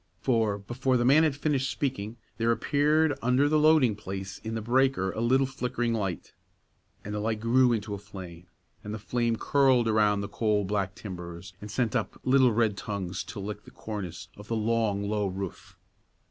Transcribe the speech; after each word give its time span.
For, 0.19 0.57
before 0.57 0.97
the 0.97 1.05
man 1.05 1.21
had 1.21 1.35
finished 1.35 1.69
speaking, 1.69 2.17
there 2.37 2.51
appeared 2.51 3.15
under 3.21 3.47
the 3.47 3.59
loading 3.59 3.95
place 3.95 4.39
in 4.39 4.55
the 4.55 4.59
breaker 4.63 5.11
a 5.11 5.21
little 5.21 5.45
flickering 5.45 5.93
light, 5.93 6.33
and 7.05 7.13
the 7.13 7.19
light 7.19 7.39
grew 7.39 7.71
into 7.71 7.93
a 7.93 7.99
flame, 7.99 8.47
and 8.83 8.95
the 8.95 8.97
flame 8.97 9.35
curled 9.35 9.87
around 9.87 10.21
the 10.21 10.27
coal 10.27 10.65
black 10.65 10.95
timbers, 10.95 11.53
and 11.61 11.69
sent 11.69 11.95
up 11.95 12.19
little 12.23 12.51
red 12.51 12.77
tongues 12.77 13.23
to 13.25 13.39
lick 13.39 13.63
the 13.63 13.69
cornice 13.69 14.27
of 14.37 14.47
the 14.47 14.55
long, 14.55 15.03
low 15.07 15.27
roof. 15.27 15.77